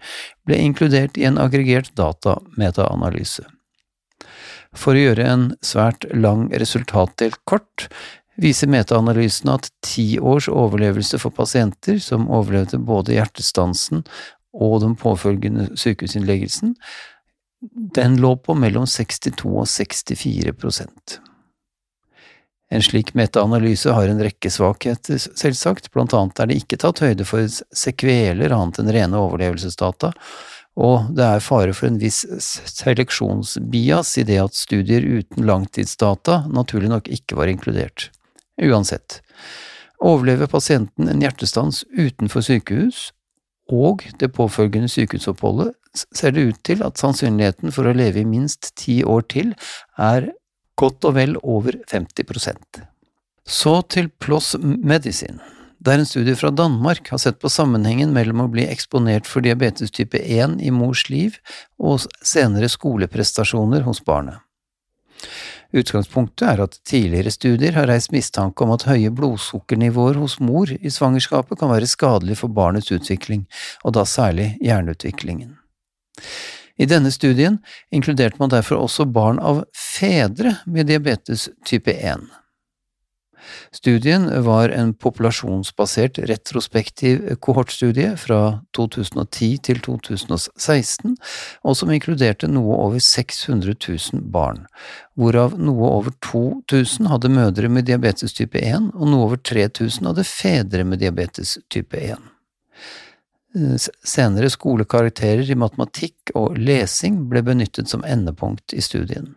ble 0.48 0.58
inkludert 0.62 1.18
i 1.20 1.26
en 1.28 1.38
aggregert 1.42 1.92
data-metaanalyse. 1.98 3.44
For 4.76 4.96
å 4.96 5.02
gjøre 5.08 5.26
en 5.26 5.48
svært 5.64 6.04
lang 6.14 6.46
resultatdel 6.52 7.34
kort, 7.48 7.88
viser 8.36 8.68
metaanalysen 8.68 9.50
at 9.54 9.70
ti 9.84 10.18
års 10.20 10.50
overlevelse 10.52 11.18
for 11.22 11.32
pasienter 11.34 12.00
som 12.02 12.28
overlevde 12.28 12.80
både 12.84 13.16
hjertestansen 13.16 14.04
og 14.56 14.80
den 14.84 14.96
påfølgende 15.00 15.70
sykehusinnleggelsen, 15.76 16.74
den 17.96 18.18
lå 18.20 18.34
på 18.36 18.54
mellom 18.56 18.84
62 18.88 19.48
og 19.48 19.64
64 19.68 20.52
prosent. 20.60 21.20
En 22.70 22.82
slik 22.82 23.12
metaanalyse 23.14 23.92
har 23.94 24.10
en 24.10 24.20
rekke 24.22 24.50
svakheter, 24.50 25.20
selvsagt, 25.22 25.92
blant 25.94 26.14
annet 26.18 26.40
er 26.42 26.50
det 26.50 26.58
ikke 26.60 26.78
tatt 26.82 27.02
høyde 27.04 27.26
for 27.28 27.46
sekveler 27.46 28.54
annet 28.54 28.80
enn 28.82 28.90
rene 28.96 29.20
overlevelsesdata, 29.22 30.12
og 30.76 31.08
det 31.16 31.24
er 31.24 31.44
fare 31.44 31.72
for 31.76 31.88
en 31.88 32.00
viss 32.00 32.20
seleksjonsbias 32.42 34.12
i 34.20 34.26
det 34.28 34.36
at 34.42 34.56
studier 34.56 35.04
uten 35.04 35.46
langtidsdata 35.48 36.42
naturlig 36.52 36.90
nok 36.92 37.08
ikke 37.08 37.38
var 37.38 37.48
inkludert. 37.48 38.10
Uansett, 38.60 39.22
overlever 40.04 40.50
pasienten 40.52 41.08
en 41.08 41.24
hjertestans 41.24 41.82
utenfor 41.96 42.44
sykehus 42.44 43.10
og 43.72 44.04
det 44.20 44.30
påfølgende 44.36 44.90
sykehusoppholdet, 44.92 45.72
ser 45.96 46.36
det 46.36 46.44
ut 46.50 46.60
til 46.68 46.84
at 46.84 47.00
sannsynligheten 47.00 47.72
for 47.72 47.88
å 47.88 47.96
leve 47.96 48.20
i 48.20 48.28
minst 48.28 48.74
ti 48.78 49.00
år 49.02 49.24
til 49.32 49.54
er 49.96 50.28
godt 50.76 51.08
og 51.08 51.16
vel 51.16 51.38
over 51.40 51.80
50% 51.88 52.82
Så 53.48 53.80
til 53.88 54.10
PLOS 54.20 54.56
Medicine 54.60 55.55
der 55.78 55.98
en 55.98 56.08
studie 56.08 56.36
fra 56.36 56.50
Danmark 56.50 57.08
har 57.12 57.18
sett 57.18 57.38
på 57.40 57.50
sammenhengen 57.52 58.14
mellom 58.16 58.44
å 58.44 58.50
bli 58.52 58.64
eksponert 58.66 59.28
for 59.28 59.44
diabetes 59.44 59.92
type 59.94 60.18
1 60.18 60.58
i 60.64 60.72
mors 60.74 61.06
liv 61.12 61.38
og 61.78 62.06
senere 62.24 62.70
skoleprestasjoner 62.72 63.84
hos 63.86 64.02
barnet. 64.04 64.40
Utgangspunktet 65.76 66.46
er 66.46 66.62
at 66.62 66.78
tidligere 66.86 67.32
studier 67.34 67.74
har 67.76 67.88
reist 67.90 68.12
mistanke 68.14 68.64
om 68.64 68.72
at 68.76 68.86
høye 68.88 69.10
blodsukkernivåer 69.12 70.18
hos 70.22 70.38
mor 70.40 70.70
i 70.70 70.92
svangerskapet 70.92 71.58
kan 71.60 71.72
være 71.72 71.90
skadelig 71.90 72.38
for 72.40 72.52
barnets 72.54 72.92
utvikling, 72.94 73.44
og 73.84 73.96
da 73.98 74.06
særlig 74.06 74.54
hjerneutviklingen. 74.62 75.56
I 76.76 76.86
denne 76.88 77.10
studien 77.12 77.58
inkluderte 77.90 78.38
man 78.38 78.52
derfor 78.52 78.84
også 78.84 79.08
barn 79.08 79.40
av 79.40 79.64
fedre 79.74 80.58
med 80.66 80.88
diabetes 80.90 81.48
type 81.66 81.92
1. 81.92 82.28
Studien 83.74 84.28
var 84.44 84.72
en 84.74 84.92
populasjonsbasert 84.94 86.18
retrospektiv 86.30 87.22
kohortstudie 87.44 88.14
fra 88.20 88.40
2010 88.76 89.58
til 89.68 89.80
2016, 89.84 91.16
og 91.64 91.76
som 91.78 91.92
inkluderte 91.94 92.50
noe 92.50 92.78
over 92.86 93.02
600 93.02 93.76
000 93.76 94.22
barn, 94.32 94.64
hvorav 95.14 95.58
noe 95.58 95.90
over 95.90 96.14
2000 96.24 97.10
hadde 97.12 97.32
mødre 97.32 97.70
med 97.72 97.88
diabetes 97.90 98.36
type 98.36 98.60
1, 98.60 98.92
og 98.94 99.10
noe 99.12 99.28
over 99.28 99.42
3000 99.42 100.10
hadde 100.10 100.26
fedre 100.28 100.86
med 100.88 101.04
diabetes 101.04 101.58
type 101.72 102.00
1. 102.00 102.32
Senere 104.04 104.50
skolekarakterer 104.52 105.48
i 105.48 105.56
matematikk 105.56 106.34
og 106.36 106.58
lesing 106.60 107.22
ble 107.30 107.40
benyttet 107.46 107.88
som 107.88 108.04
endepunkt 108.04 108.74
i 108.76 108.84
studien. 108.84 109.32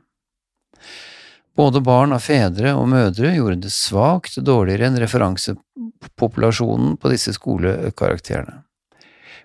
Både 1.58 1.82
barn 1.84 2.14
av 2.16 2.20
fedre 2.24 2.74
og 2.78 2.88
mødre 2.92 3.34
gjorde 3.36 3.64
det 3.66 3.74
svakt 3.74 4.38
dårligere 4.46 4.88
enn 4.88 5.00
referansepopulasjonen 5.02 6.98
på 7.02 7.12
disse 7.12 7.34
skolekarakterene. 7.36 8.62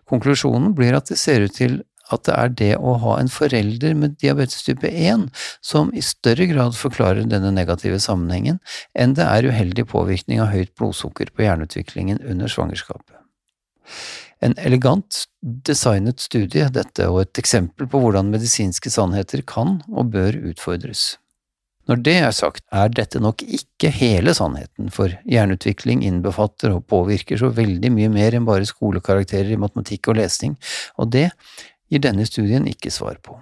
Konklusjonen 0.08 0.74
blir 0.76 0.94
at 0.96 1.08
det 1.10 1.18
ser 1.18 1.40
ut 1.46 1.56
til 1.56 1.82
at 2.12 2.26
det 2.28 2.34
er 2.36 2.50
det 2.52 2.72
å 2.76 2.94
ha 3.00 3.16
en 3.20 3.30
forelder 3.32 3.94
med 3.96 4.18
diabetes 4.20 4.66
type 4.66 4.88
1 4.88 5.30
som 5.64 5.88
i 5.96 6.02
større 6.04 6.46
grad 6.50 6.76
forklarer 6.76 7.24
denne 7.28 7.52
negative 7.54 8.00
sammenhengen, 8.02 8.60
enn 8.92 9.16
det 9.16 9.24
er 9.24 9.48
uheldig 9.48 9.86
påvirkning 9.88 10.42
av 10.44 10.52
høyt 10.52 10.74
blodsukker 10.76 11.32
på 11.32 11.46
hjerneutviklingen 11.46 12.20
under 12.28 12.52
svangerskapet. 12.52 13.16
En 14.44 14.52
elegant 14.60 15.24
designet 15.40 16.20
studie, 16.20 16.68
dette, 16.68 17.08
og 17.08 17.22
et 17.22 17.40
eksempel 17.40 17.88
på 17.88 18.00
hvordan 18.02 18.32
medisinske 18.34 18.92
sannheter 18.92 19.40
kan 19.48 19.78
og 19.88 20.12
bør 20.12 20.36
utfordres. 20.52 21.14
Når 21.90 22.00
det 22.00 22.16
er 22.16 22.32
sagt, 22.32 22.64
er 22.72 22.88
dette 22.88 23.20
nok 23.20 23.42
ikke 23.44 23.90
hele 23.92 24.32
sannheten, 24.36 24.88
for 24.94 25.12
hjerneutvikling 25.28 26.04
innbefatter 26.06 26.72
og 26.72 26.86
påvirker 26.88 27.40
så 27.40 27.52
veldig 27.52 27.92
mye 27.92 28.12
mer 28.12 28.36
enn 28.36 28.48
bare 28.48 28.68
skolekarakterer 28.68 29.52
i 29.52 29.60
matematikk 29.60 30.08
og 30.12 30.22
lesning, 30.22 30.56
og 30.96 31.12
det 31.12 31.28
gir 31.92 32.04
denne 32.06 32.24
studien 32.28 32.64
ikke 32.70 32.92
svar 32.94 33.20
på. 33.24 33.36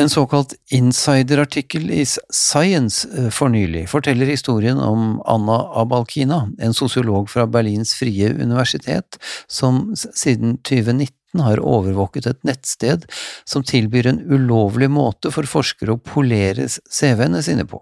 En 0.00 0.08
såkalt 0.08 0.54
insiderartikkel 0.72 1.90
i 1.92 2.04
Science 2.08 3.08
eh, 3.12 3.28
for 3.28 3.52
nylig 3.52 3.84
forteller 3.92 4.30
historien 4.30 4.80
om 4.80 5.18
Anna 5.28 5.58
Abalkina, 5.82 6.46
en 6.58 6.74
sosiolog 6.74 7.28
fra 7.30 7.44
Berlins 7.46 7.92
frie 7.98 8.30
universitet, 8.32 9.20
som 9.52 9.90
siden 9.94 10.56
2019 10.64 11.12
har 11.40 11.62
overvåket 11.64 12.26
et 12.28 12.42
nettsted 12.44 13.06
som 13.48 13.64
tilbyr 13.64 14.10
en 14.10 14.20
ulovlig 14.28 14.90
måte 14.92 15.32
for 15.32 15.48
forskere 15.48 15.96
å 15.96 16.02
polere 16.02 16.68
CV-ene 16.68 17.40
sine 17.42 17.64
på. 17.68 17.80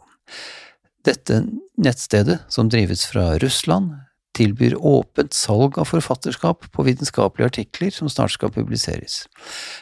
Dette 1.05 1.43
nettstedet, 1.81 2.45
som 2.53 2.69
drives 2.71 3.07
fra 3.09 3.39
Russland, 3.43 3.97
tilbyr 4.37 4.77
åpent 4.77 5.35
salg 5.35 5.79
av 5.81 5.89
forfatterskap 5.91 6.69
på 6.73 6.85
vitenskapelige 6.87 7.51
artikler 7.51 7.95
som 7.95 8.09
snart 8.13 8.37
skal 8.37 8.53
publiseres, 8.55 9.25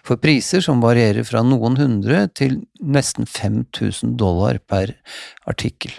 for 0.07 0.21
priser 0.21 0.65
som 0.65 0.81
varierer 0.83 1.27
fra 1.29 1.43
noen 1.45 1.77
hundre 1.79 2.25
til 2.39 2.63
nesten 2.81 3.29
5000 3.29 4.17
dollar 4.21 4.61
per 4.65 4.95
artikkel. 5.51 5.93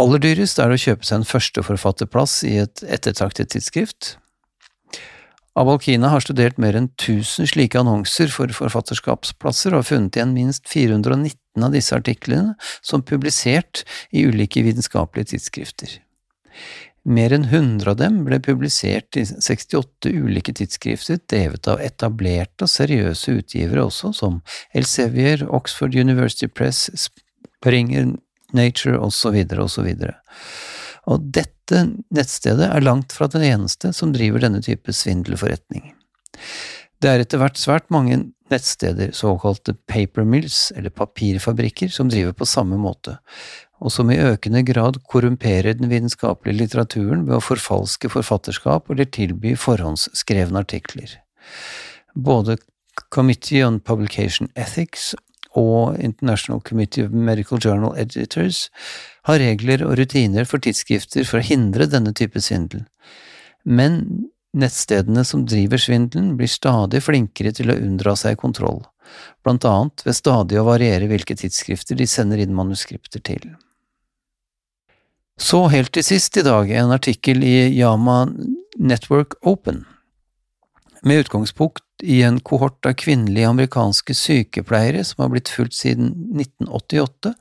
Aller 0.00 0.22
dyrest 0.24 0.58
er 0.58 0.72
det 0.72 0.80
å 0.80 0.84
kjøpe 0.86 1.04
seg 1.04 1.20
en 1.20 1.28
førsteforfatterplass 1.28 2.38
i 2.48 2.56
et 2.64 2.82
ettertraktet 2.88 3.52
tidsskrift, 3.52 4.16
Abalkina 5.58 6.08
har 6.08 6.22
studert 6.24 6.56
mer 6.60 6.76
enn 6.78 6.88
1000 6.94 7.50
slike 7.50 7.76
annonser 7.76 8.30
for 8.32 8.52
forfatterskapsplasser 8.56 9.74
og 9.74 9.82
har 9.82 9.88
funnet 9.90 10.16
igjen 10.16 10.32
minst 10.32 10.64
419 10.70 11.66
av 11.66 11.74
disse 11.74 11.96
artiklene 11.96 12.54
som 12.80 13.04
publisert 13.04 13.82
i 14.16 14.24
ulike 14.24 14.64
vitenskapelige 14.64 15.34
tidsskrifter. 15.34 15.98
Mer 17.04 17.34
enn 17.34 17.44
100 17.50 17.90
av 17.90 17.98
dem 17.98 18.20
ble 18.24 18.38
publisert 18.40 19.18
i 19.18 19.26
68 19.26 20.12
ulike 20.14 20.54
tidsskrifter 20.56 21.18
drevet 21.28 21.68
av 21.68 21.82
etablerte 21.84 22.64
og 22.64 22.70
seriøse 22.70 23.34
utgivere 23.42 23.88
også, 23.90 24.12
som 24.16 24.38
Elsevier, 24.72 25.42
Oxford 25.50 25.98
University 25.98 26.46
Press, 26.46 26.86
Springer, 26.96 28.14
Nature 28.54 29.00
osv. 29.02 29.42
osv. 29.66 29.90
Og 31.10 31.24
dette 31.34 31.86
nettstedet 32.14 32.68
er 32.68 32.84
langt 32.84 33.14
fra 33.16 33.28
det 33.30 33.42
eneste 33.48 33.90
som 33.96 34.12
driver 34.14 34.44
denne 34.44 34.62
type 34.62 34.94
svindelforretning. 34.94 35.92
Det 37.02 37.10
er 37.10 37.24
etter 37.24 37.40
hvert 37.42 37.58
svært 37.58 37.88
mange 37.90 38.20
nettsteder, 38.52 39.10
såkalte 39.16 39.74
paper 39.90 40.26
mills, 40.28 40.70
eller 40.76 40.92
papirfabrikker, 40.94 41.90
som 41.90 42.10
driver 42.12 42.36
på 42.36 42.46
samme 42.46 42.78
måte, 42.78 43.16
og 43.82 43.90
som 43.90 44.12
i 44.12 44.20
økende 44.22 44.62
grad 44.66 45.00
korrumperer 45.10 45.74
den 45.78 45.90
vitenskapelige 45.90 46.60
litteraturen 46.60 47.24
ved 47.26 47.40
å 47.40 47.42
forfalske 47.42 48.12
forfatterskap 48.12 48.92
eller 48.92 49.08
tilby 49.10 49.56
forhåndsskrevne 49.58 50.62
artikler. 50.62 51.16
Både 52.14 52.60
Committee 53.10 53.64
on 53.66 53.80
Publication 53.80 54.52
Ethics 54.54 55.14
og 55.58 55.98
International 56.00 56.62
Committee 56.64 57.06
of 57.06 57.12
Medical 57.12 57.60
Journal 57.62 57.96
Editors 58.00 58.68
har 59.28 59.40
regler 59.42 59.84
og 59.86 59.98
rutiner 60.00 60.48
for 60.48 60.62
tidsskrifter 60.62 61.26
for 61.28 61.40
å 61.40 61.46
hindre 61.46 61.88
denne 61.90 62.14
type 62.16 62.40
svindel. 62.40 62.86
Men 63.64 64.28
nettstedene 64.52 65.24
som 65.24 65.44
driver 65.48 65.80
svindelen, 65.80 66.34
blir 66.36 66.50
stadig 66.50 67.02
flinkere 67.04 67.52
til 67.56 67.72
å 67.72 67.78
unndra 67.78 68.14
seg 68.18 68.40
kontroll, 68.40 68.82
blant 69.44 69.64
annet 69.68 70.04
ved 70.06 70.16
stadig 70.18 70.60
å 70.60 70.66
variere 70.68 71.08
hvilke 71.10 71.36
tidsskrifter 71.38 71.98
de 71.98 72.08
sender 72.08 72.42
inn 72.42 72.56
manuskripter 72.56 73.22
til. 73.24 73.52
Så 75.40 75.64
helt 75.72 75.92
til 75.96 76.04
sist 76.04 76.36
i 76.36 76.44
dag 76.44 76.70
en 76.70 76.92
artikkel 76.94 77.40
i 77.44 77.72
Yama 77.78 78.26
Network 78.78 79.38
Open. 79.42 79.84
Med 81.02 81.24
utgangspunkt 81.24 81.82
i 82.02 82.22
en 82.26 82.40
kohort 82.40 82.86
av 82.86 82.96
kvinnelige 82.98 83.48
amerikanske 83.48 84.14
sykepleiere 84.16 85.04
som 85.06 85.22
har 85.22 85.30
blitt 85.32 85.50
fulgt 85.52 85.76
siden 85.78 86.10
1988, 86.34 87.32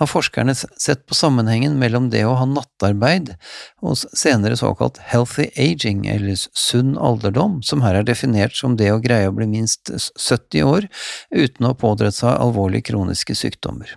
har 0.00 0.10
forskerne 0.10 0.54
sett 0.56 1.06
på 1.08 1.16
sammenhengen 1.16 1.78
mellom 1.80 2.10
det 2.12 2.24
å 2.28 2.36
ha 2.38 2.46
nattarbeid 2.48 3.34
og 3.80 3.96
senere 3.98 4.58
såkalt 4.60 5.00
healthy 5.08 5.48
aging, 5.56 6.04
eller 6.12 6.36
sunn 6.36 6.94
alderdom, 7.00 7.60
som 7.64 7.82
her 7.84 8.00
er 8.00 8.08
definert 8.08 8.56
som 8.58 8.76
det 8.76 8.92
å 8.92 9.00
greie 9.02 9.30
å 9.30 9.36
bli 9.36 9.48
minst 9.50 9.90
70 9.90 10.68
år 10.68 10.88
uten 11.32 11.66
å 11.66 11.72
ha 11.72 11.78
pådratt 11.78 12.20
seg 12.20 12.36
alvorlige 12.36 12.92
kroniske 12.92 13.36
sykdommer. 13.38 13.96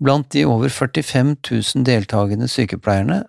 Blant 0.00 0.30
de 0.34 0.46
over 0.48 0.70
45 0.72 1.36
000 1.50 1.84
deltakende 1.86 2.48
sykepleierne 2.50 3.24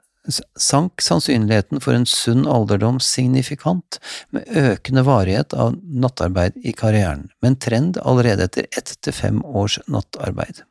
sank 0.59 1.01
sannsynligheten 1.01 1.81
for 1.81 1.97
en 1.97 2.05
sunn 2.05 2.45
alderdom 2.49 2.99
signifikant, 3.03 3.99
med 4.29 4.47
økende 4.47 5.03
varighet 5.07 5.53
av 5.53 5.77
nattarbeid 5.81 6.59
i 6.61 6.73
karrieren, 6.77 7.29
med 7.41 7.53
en 7.53 7.61
trend 7.67 8.01
allerede 8.03 8.45
etter 8.49 8.69
ett 8.77 8.93
til 9.01 9.15
fem 9.15 9.41
års 9.45 9.79
nattarbeid. 9.87 10.63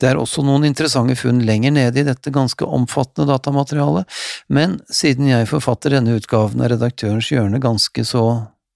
Det 0.00 0.10
er 0.10 0.18
også 0.18 0.42
noen 0.42 0.66
interessante 0.66 1.14
funn 1.16 1.44
lenger 1.46 1.72
nede 1.72 2.02
i 2.02 2.06
dette 2.06 2.32
ganske 2.34 2.66
omfattende 2.66 3.28
datamaterialet, 3.30 4.08
men 4.48 4.80
siden 4.90 5.30
jeg 5.30 5.48
forfatter 5.48 5.94
denne 5.94 6.16
utgaven 6.18 6.64
av 6.64 6.72
Redaktørens 6.74 7.30
hjørne 7.30 7.62
ganske 7.62 8.04
så 8.08 8.24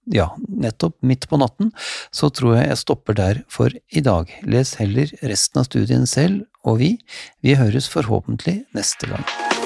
ja, 0.09 0.31
nettopp 0.49 0.97
midt 1.05 1.27
på 1.29 1.37
natten, 1.41 1.73
så 2.15 2.31
tror 2.33 2.57
jeg 2.57 2.71
jeg 2.71 2.81
stopper 2.81 3.19
der 3.19 3.43
for 3.53 3.73
i 3.73 4.01
dag. 4.05 4.31
Les 4.49 4.75
heller 4.81 5.11
resten 5.21 5.61
av 5.61 5.69
studien 5.69 6.07
selv, 6.09 6.47
og 6.69 6.79
vi, 6.83 6.95
vi 7.43 7.57
høres 7.57 7.89
forhåpentlig 7.89 8.61
neste 8.77 9.09
gang. 9.09 9.58